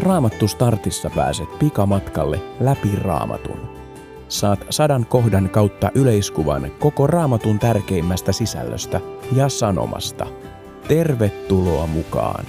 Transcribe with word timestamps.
Raamattu 0.00 0.48
Startissa 0.48 1.10
pääset 1.10 1.58
pikamatkalle 1.58 2.40
läpi 2.60 2.96
Raamatun. 2.96 3.58
Saat 4.28 4.66
sadan 4.70 5.06
kohdan 5.06 5.50
kautta 5.50 5.90
yleiskuvan 5.94 6.70
koko 6.78 7.06
Raamatun 7.06 7.58
tärkeimmästä 7.58 8.32
sisällöstä 8.32 9.00
ja 9.32 9.48
sanomasta. 9.48 10.26
Tervetuloa 10.88 11.86
mukaan! 11.86 12.44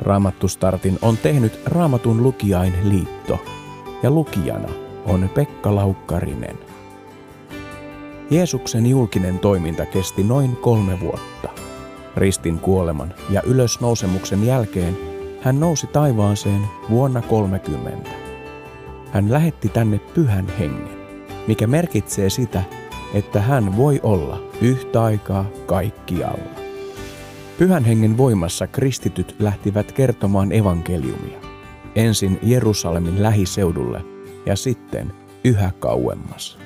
Raamattu 0.00 0.48
Startin 0.48 0.98
on 1.02 1.16
tehnyt 1.16 1.60
Raamatun 1.66 2.22
lukijain 2.22 2.74
liitto 2.82 3.38
ja 4.02 4.10
lukijana 4.10 4.68
on 5.06 5.30
Pekka 5.34 5.74
Laukkarinen. 5.74 6.58
Jeesuksen 8.30 8.86
julkinen 8.86 9.38
toiminta 9.38 9.86
kesti 9.86 10.22
noin 10.22 10.56
kolme 10.56 11.00
vuotta. 11.00 11.48
Ristin 12.16 12.58
kuoleman 12.58 13.14
ja 13.30 13.42
ylösnousemuksen 13.42 14.46
jälkeen 14.46 15.11
hän 15.42 15.60
nousi 15.60 15.86
taivaaseen 15.86 16.62
vuonna 16.90 17.22
30. 17.22 18.10
Hän 19.12 19.32
lähetti 19.32 19.68
tänne 19.68 19.98
pyhän 19.98 20.46
hengen, 20.58 20.98
mikä 21.46 21.66
merkitsee 21.66 22.30
sitä, 22.30 22.62
että 23.14 23.40
hän 23.40 23.76
voi 23.76 24.00
olla 24.02 24.42
yhtä 24.60 25.02
aikaa 25.02 25.44
kaikkialla. 25.66 26.62
Pyhän 27.58 27.84
hengen 27.84 28.18
voimassa 28.18 28.66
kristityt 28.66 29.36
lähtivät 29.38 29.92
kertomaan 29.92 30.52
evankeliumia. 30.52 31.40
Ensin 31.94 32.38
Jerusalemin 32.42 33.22
lähiseudulle 33.22 34.04
ja 34.46 34.56
sitten 34.56 35.12
yhä 35.44 35.72
kauemmas. 35.78 36.58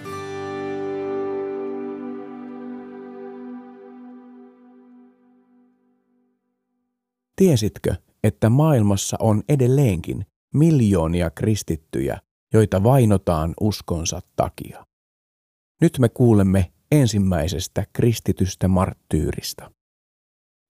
Tiesitkö, 7.37 7.95
että 8.27 8.51
maailmassa 8.51 9.17
on 9.21 9.43
edelleenkin 9.49 10.27
miljoonia 10.55 11.31
kristittyjä, 11.31 12.21
joita 12.53 12.83
vainotaan 12.83 13.55
uskonsa 13.61 14.21
takia? 14.37 14.87
Nyt 15.81 15.99
me 15.99 16.09
kuulemme 16.09 16.73
ensimmäisestä 16.93 17.87
kristitystä 17.93 18.69
marttyyristä. 18.69 19.71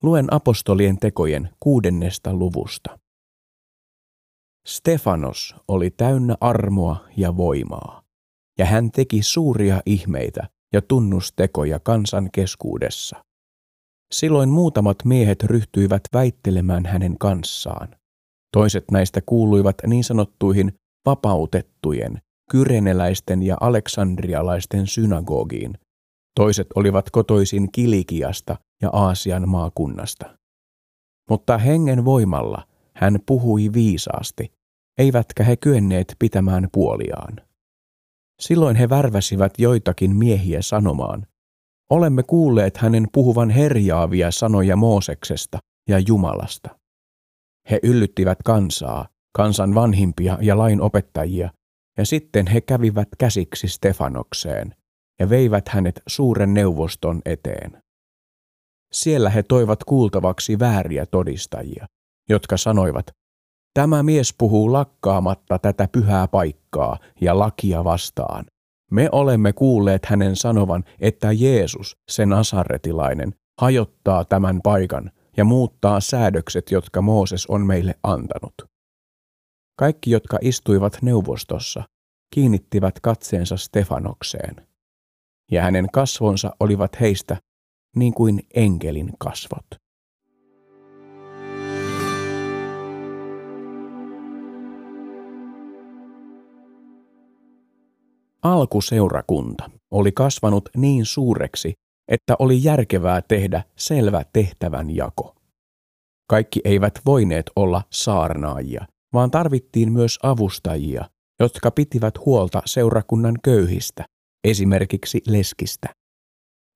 Luen 0.03 0.35
apostolien 0.35 0.99
tekojen 0.99 1.51
kuudennesta 1.61 2.35
luvusta. 2.35 2.99
Stefanos 4.67 5.55
oli 5.69 5.91
täynnä 5.91 6.37
armoa 6.41 7.05
ja 7.17 7.37
voimaa, 7.37 8.03
ja 8.59 8.67
hän 8.67 8.91
teki 8.91 9.23
suuria 9.23 9.81
ihmeitä 9.87 10.49
ja 10.73 10.83
tunnustekoja 10.83 11.81
kansan 11.81 12.31
keskuudessa. 12.33 13.26
Silloin 14.13 14.49
muutamat 14.49 15.05
miehet 15.05 15.43
ryhtyivät 15.43 16.03
väittelemään 16.13 16.87
hänen 16.87 17.19
kanssaan. 17.19 17.89
Toiset 18.53 18.85
näistä 18.93 19.21
kuuluivat 19.27 19.77
niin 19.87 20.05
sanottuihin 20.05 20.73
vapautettujen, 21.07 22.21
kyreneläisten 22.51 23.43
ja 23.43 23.57
aleksandrialaisten 23.61 24.87
synagogiin. 24.87 25.79
Toiset 26.35 26.67
olivat 26.75 27.11
kotoisin 27.11 27.73
Kilikiasta 27.73 28.57
ja 28.83 28.91
Aasian 28.93 29.49
maakunnasta. 29.49 30.39
Mutta 31.31 31.59
hengen 31.59 32.05
voimalla 32.05 32.67
hän 32.97 33.19
puhui 33.27 33.71
viisaasti, 33.73 34.53
eivätkä 34.99 35.45
he 35.45 35.57
kyenneet 35.57 36.17
pitämään 36.19 36.69
puoliaan. 36.73 37.37
Silloin 38.41 38.77
he 38.77 38.89
värväsivät 38.89 39.53
joitakin 39.59 40.17
miehiä 40.17 40.63
sanomaan, 40.63 41.27
Olemme 41.91 42.23
kuulleet 42.23 42.77
hänen 42.77 43.07
puhuvan 43.13 43.51
herjaavia 43.51 44.31
sanoja 44.31 44.77
Mooseksesta 44.77 45.59
ja 45.89 45.99
Jumalasta. 45.99 46.79
He 47.71 47.81
yllyttivät 47.83 48.39
kansaa, 48.45 49.09
kansan 49.37 49.75
vanhimpia 49.75 50.39
ja 50.41 50.59
lain 50.59 50.81
opettajia, 50.81 51.51
ja 51.99 52.07
sitten 52.07 52.47
he 52.47 52.61
kävivät 52.61 53.09
käsiksi 53.19 53.69
Stefanokseen 53.69 54.75
ja 55.21 55.31
veivät 55.31 55.69
hänet 55.69 56.03
suuren 56.07 56.55
neuvoston 56.55 57.23
eteen. 57.25 57.83
Siellä 58.93 59.31
he 59.31 59.43
toivat 59.43 59.85
kuultavaksi 59.85 60.59
vääriä 60.59 61.07
todistajia, 61.07 61.87
jotka 62.29 62.57
sanoivat, 62.57 63.07
Tämä 63.77 64.03
mies 64.03 64.35
puhuu 64.39 64.73
lakkaamatta 64.73 65.59
tätä 65.59 65.89
pyhää 65.93 66.29
paikkaa 66.29 66.99
ja 67.21 67.39
lakia 67.39 67.85
vastaan. 67.85 68.45
Me 68.91 69.09
olemme 69.13 69.53
kuulleet 69.53 70.07
hänen 70.07 70.37
sanovan, 70.37 70.85
että 71.01 71.33
Jeesus, 71.33 71.97
sen 72.09 72.33
asaretilainen, 72.33 73.35
hajottaa 73.61 74.25
tämän 74.25 74.61
paikan 74.63 75.11
ja 75.37 75.45
muuttaa 75.45 76.01
säädökset, 76.01 76.71
jotka 76.71 77.03
Mooses 77.03 77.47
on 77.47 77.67
meille 77.67 77.95
antanut. 78.03 78.55
Kaikki, 79.79 80.11
jotka 80.11 80.39
istuivat 80.41 80.99
neuvostossa, 81.03 81.83
kiinnittivät 82.35 83.01
katseensa 83.01 83.57
Stefanokseen, 83.57 84.67
ja 85.51 85.63
hänen 85.63 85.89
kasvonsa 85.93 86.51
olivat 86.61 87.01
heistä 87.01 87.37
niin 87.97 88.15
kuin 88.15 88.43
enkelin 88.55 89.13
kasvot. 89.19 89.67
Alkuseurakunta 98.53 99.71
oli 99.91 100.13
kasvanut 100.13 100.69
niin 100.77 101.05
suureksi, 101.05 101.73
että 102.09 102.37
oli 102.39 102.65
järkevää 102.65 103.23
tehdä 103.23 103.63
selvä 103.77 104.23
tehtävän 104.33 104.97
jako. 104.97 105.35
Kaikki 106.31 106.61
eivät 106.65 107.01
voineet 107.07 107.51
olla 107.57 107.83
saarnaajia, 107.93 108.87
vaan 109.13 109.31
tarvittiin 109.31 109.93
myös 109.93 110.19
avustajia, 110.23 111.05
jotka 111.41 111.71
pitivät 111.71 112.15
huolta 112.27 112.63
seurakunnan 112.67 113.35
köyhistä, 113.43 114.05
esimerkiksi 114.45 115.23
leskistä. 115.27 115.89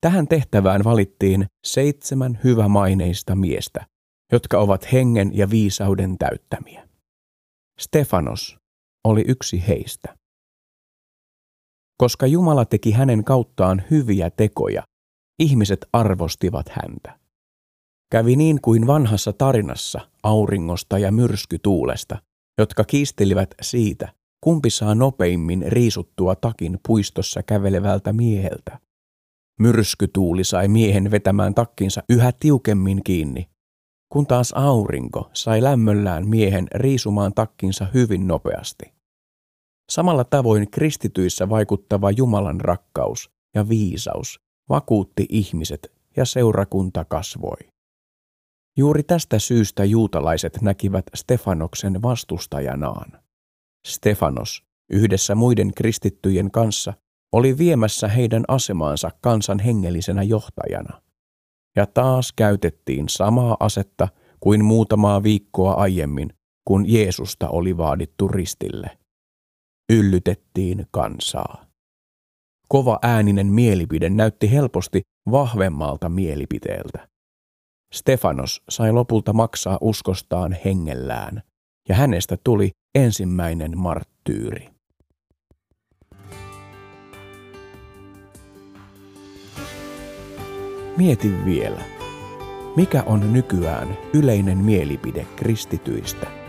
Tähän 0.01 0.29
tehtävään 0.29 0.85
valittiin 0.85 1.47
seitsemän 1.67 2.39
hyvämaineista 2.45 3.35
miestä, 3.37 3.87
jotka 4.33 4.59
ovat 4.59 4.93
hengen 4.93 5.31
ja 5.37 5.51
viisauden 5.51 6.19
täyttämiä. 6.19 6.89
Stefanos 7.81 8.59
oli 9.05 9.25
yksi 9.29 9.69
heistä. 9.69 10.20
Koska 12.01 12.27
Jumala 12.27 12.65
teki 12.65 12.93
hänen 12.93 13.25
kauttaan 13.25 13.83
hyviä 13.91 14.31
tekoja, 14.31 14.83
ihmiset 15.39 15.87
arvostivat 15.93 16.69
häntä. 16.69 17.19
Kävi 18.13 18.37
niin 18.37 18.61
kuin 18.61 18.87
vanhassa 18.87 19.33
tarinassa 19.33 20.01
auringosta 20.23 20.99
ja 20.99 21.13
myrskytuulesta, 21.13 22.23
jotka 22.59 22.85
kiistelivät 22.85 23.55
siitä, 23.63 24.13
kumpi 24.41 24.71
saa 24.71 24.95
nopeimmin 24.95 25.65
riisuttua 25.67 26.35
takin 26.35 26.79
puistossa 26.89 27.43
kävelevältä 27.43 28.13
mieheltä. 28.13 28.79
Myrskytuuli 29.59 30.45
sai 30.45 30.69
miehen 30.69 31.11
vetämään 31.11 31.55
takkinsa 31.55 32.03
yhä 32.09 32.33
tiukemmin 32.41 33.05
kiinni, 33.05 33.49
kun 34.13 34.27
taas 34.27 34.53
aurinko 34.53 35.31
sai 35.33 35.63
lämmöllään 35.63 36.29
miehen 36.29 36.69
riisumaan 36.75 37.35
takkinsa 37.35 37.87
hyvin 37.95 38.29
nopeasti. 38.29 39.00
Samalla 39.91 40.25
tavoin 40.25 40.71
kristityissä 40.71 41.49
vaikuttava 41.49 42.11
Jumalan 42.11 42.61
rakkaus 42.61 43.31
ja 43.55 43.69
viisaus 43.69 44.41
vakuutti 44.69 45.27
ihmiset 45.29 45.93
ja 46.17 46.25
seurakunta 46.25 47.05
kasvoi. 47.05 47.57
Juuri 48.79 49.03
tästä 49.03 49.39
syystä 49.39 49.85
juutalaiset 49.85 50.59
näkivät 50.63 51.05
Stefanoksen 51.15 52.03
vastustajanaan. 52.03 53.13
Stefanos 53.87 54.65
yhdessä 54.91 55.35
muiden 55.35 55.75
kristittyjen 55.75 56.51
kanssa 56.51 56.93
oli 57.33 57.59
viemässä 57.59 58.09
heidän 58.09 58.45
asemaansa 58.49 59.11
kansan 59.21 59.59
hengellisenä 59.59 60.23
johtajana. 60.23 61.03
Ja 61.77 61.87
taas 61.87 62.33
käytettiin 62.33 63.09
samaa 63.09 63.57
asetta 63.61 64.09
kuin 64.41 64.65
muutamaa 64.65 65.23
viikkoa 65.23 65.73
aiemmin, 65.73 66.33
kun 66.65 66.93
Jeesusta 66.93 67.49
oli 67.49 67.77
vaadittu 67.77 68.29
ristille 68.29 69.01
yllytettiin 69.91 70.87
kansaa. 70.91 71.67
Kova 72.69 72.99
ääninen 73.03 73.47
mielipide 73.47 74.11
näytti 74.11 74.53
helposti 74.53 75.01
vahvemmalta 75.31 76.09
mielipiteeltä. 76.09 77.09
Stefanos 77.95 78.63
sai 78.69 78.93
lopulta 78.93 79.33
maksaa 79.33 79.79
uskostaan 79.81 80.57
hengellään, 80.65 81.43
ja 81.89 81.95
hänestä 81.95 82.37
tuli 82.45 82.71
ensimmäinen 82.95 83.79
marttyyri. 83.79 84.69
Mieti 90.97 91.45
vielä, 91.45 91.83
mikä 92.77 93.03
on 93.07 93.33
nykyään 93.33 93.99
yleinen 94.15 94.59
mielipide 94.59 95.27
kristityistä– 95.37 96.27